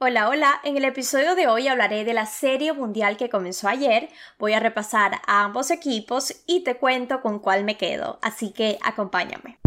[0.00, 4.08] Hola, hola, en el episodio de hoy hablaré de la serie mundial que comenzó ayer,
[4.38, 8.78] voy a repasar a ambos equipos y te cuento con cuál me quedo, así que
[8.84, 9.58] acompáñame.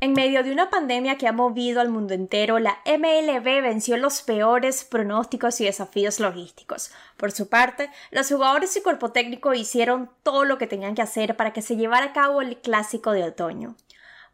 [0.00, 4.22] En medio de una pandemia que ha movido al mundo entero, la MLB venció los
[4.22, 6.92] peores pronósticos y desafíos logísticos.
[7.16, 11.36] Por su parte, los jugadores y cuerpo técnico hicieron todo lo que tenían que hacer
[11.36, 13.74] para que se llevara a cabo el clásico de otoño.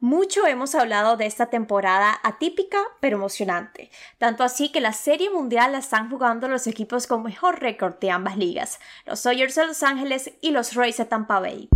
[0.00, 5.72] Mucho hemos hablado de esta temporada atípica pero emocionante, tanto así que la Serie Mundial
[5.72, 9.82] la están jugando los equipos con mejor récord de ambas ligas, los Dodgers de Los
[9.82, 11.68] Ángeles y los Rays de Tampa Bay.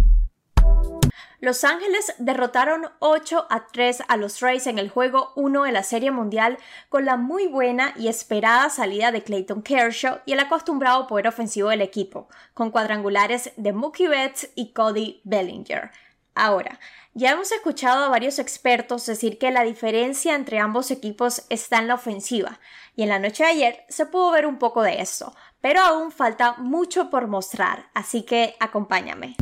[1.41, 5.85] Los Ángeles derrotaron 8 a 3 a los Rays en el juego 1 de la
[5.85, 6.59] Serie Mundial
[6.89, 11.69] con la muy buena y esperada salida de Clayton Kershaw y el acostumbrado poder ofensivo
[11.69, 15.93] del equipo, con cuadrangulares de Mookie Betts y Cody Bellinger.
[16.39, 16.79] Ahora,
[17.15, 21.89] ya hemos escuchado a varios expertos decir que la diferencia entre ambos equipos está en
[21.89, 22.61] la ofensiva,
[22.95, 26.13] y en la noche de ayer se pudo ver un poco de eso, pero aún
[26.13, 29.35] falta mucho por mostrar, así que acompáñame.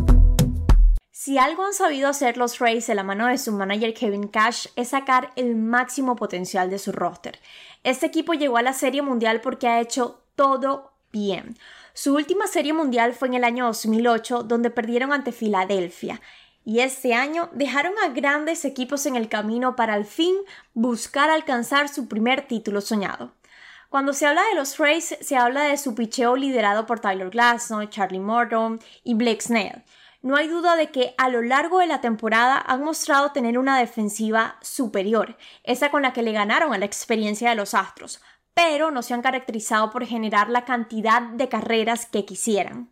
[1.11, 4.69] Si algo han sabido hacer los Rays de la mano de su manager Kevin Cash
[4.75, 7.39] es sacar el máximo potencial de su roster.
[7.85, 11.59] Este equipo llegó a la Serie Mundial porque ha hecho todo bien.
[11.93, 16.21] Su última Serie Mundial fue en el año 2008, donde perdieron ante Filadelfia
[16.67, 20.35] y este año dejaron a grandes equipos en el camino para al fin
[20.75, 23.33] buscar alcanzar su primer título soñado.
[23.89, 27.87] Cuando se habla de los Rays, se habla de su picheo liderado por Tyler Glasnow,
[27.87, 29.85] Charlie Morton y Blake Snell.
[30.23, 33.79] No hay duda de que a lo largo de la temporada han mostrado tener una
[33.79, 38.21] defensiva superior, esa con la que le ganaron a la experiencia de los Astros,
[38.55, 42.91] pero no se han caracterizado por generar la cantidad de carreras que quisieran.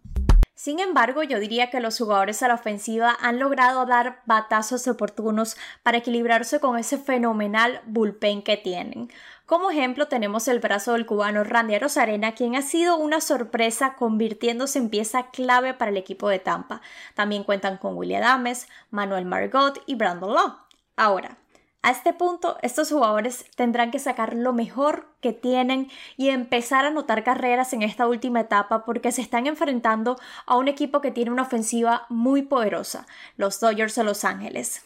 [0.54, 5.56] Sin embargo, yo diría que los jugadores a la ofensiva han logrado dar batazos oportunos
[5.82, 9.10] para equilibrarse con ese fenomenal bullpen que tienen.
[9.46, 14.78] Como ejemplo tenemos el brazo del cubano Randy Rosarena, quien ha sido una sorpresa convirtiéndose
[14.78, 16.80] en pieza clave para el equipo de Tampa.
[17.14, 20.56] También cuentan con William Adames, Manuel Margot y Brandon Law.
[20.96, 21.36] Ahora,
[21.84, 26.88] a este punto, estos jugadores tendrán que sacar lo mejor que tienen y empezar a
[26.88, 31.30] anotar carreras en esta última etapa porque se están enfrentando a un equipo que tiene
[31.30, 33.06] una ofensiva muy poderosa,
[33.36, 34.82] los Dodgers de Los Ángeles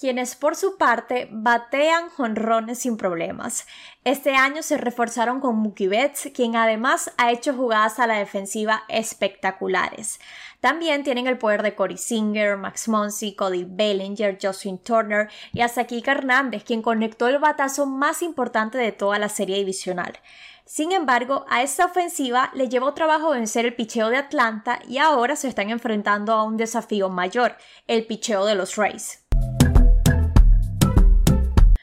[0.00, 3.66] quienes por su parte batean jonrones sin problemas.
[4.02, 8.82] Este año se reforzaron con Mookie Betts, quien además ha hecho jugadas a la defensiva
[8.88, 10.18] espectaculares.
[10.60, 15.84] También tienen el poder de Corey Singer, Max Monsi, Cody Bellinger, Justin Turner y hasta
[15.84, 20.18] Kika Hernández, quien conectó el batazo más importante de toda la serie divisional.
[20.64, 25.36] Sin embargo, a esta ofensiva le llevó trabajo vencer el picheo de Atlanta y ahora
[25.36, 27.56] se están enfrentando a un desafío mayor,
[27.86, 29.29] el picheo de los Rays.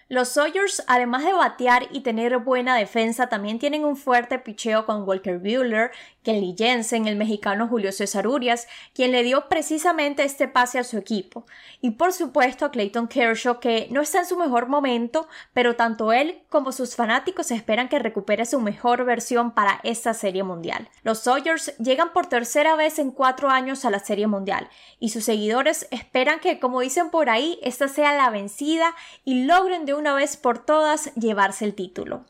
[0.09, 5.03] Los Sawyers, además de batear y tener buena defensa, también tienen un fuerte picheo con
[5.03, 5.91] Walker Buehler,
[6.23, 10.97] Kelly Jensen, el mexicano Julio César Urias, quien le dio precisamente este pase a su
[10.97, 11.45] equipo.
[11.81, 16.13] Y por supuesto a Clayton Kershaw, que no está en su mejor momento, pero tanto
[16.13, 20.89] él como sus fanáticos esperan que recupere su mejor versión para esta Serie Mundial.
[21.03, 24.69] Los Sawyers llegan por tercera vez en cuatro años a la Serie Mundial,
[24.99, 29.85] y sus seguidores esperan que, como dicen por ahí, esta sea la vencida y logren
[29.85, 32.25] de una vez por todas llevarse el título.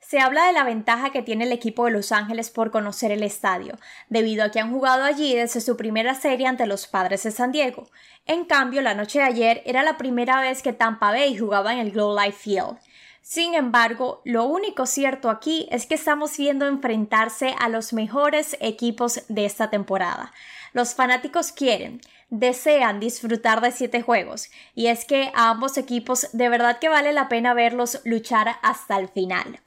[0.00, 3.22] Se habla de la ventaja que tiene el equipo de Los Ángeles por conocer el
[3.22, 7.30] estadio, debido a que han jugado allí desde su primera serie ante los Padres de
[7.30, 7.88] San Diego.
[8.26, 11.78] En cambio, la noche de ayer era la primera vez que Tampa Bay jugaba en
[11.78, 12.78] el Glow Life Field.
[13.26, 19.22] Sin embargo, lo único cierto aquí es que estamos viendo enfrentarse a los mejores equipos
[19.28, 20.34] de esta temporada.
[20.74, 26.50] Los fanáticos quieren, desean disfrutar de siete juegos y es que a ambos equipos de
[26.50, 29.58] verdad que vale la pena verlos luchar hasta el final.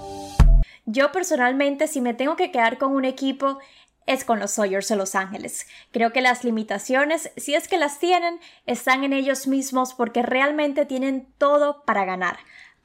[0.85, 3.57] Yo personalmente si me tengo que quedar con un equipo
[4.06, 5.67] es con los Sawyers de Los Ángeles.
[5.91, 10.85] Creo que las limitaciones, si es que las tienen, están en ellos mismos porque realmente
[10.85, 12.37] tienen todo para ganar.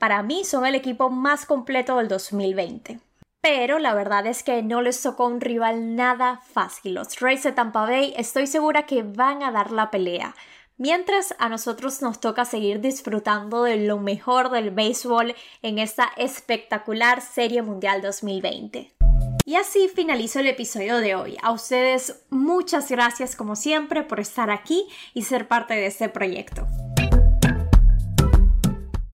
[0.03, 2.99] Para mí son el equipo más completo del 2020
[3.41, 6.95] pero la verdad es que no les tocó un rival nada fácil.
[6.95, 10.37] Los Rays de Tampa Bay estoy segura que van a dar la pelea.
[10.77, 17.21] Mientras a nosotros nos toca seguir disfrutando de lo mejor del béisbol en esta espectacular
[17.21, 18.93] Serie Mundial 2020.
[19.45, 21.37] Y así finalizo el episodio de hoy.
[21.43, 26.69] A ustedes muchas gracias como siempre por estar aquí y ser parte de este proyecto.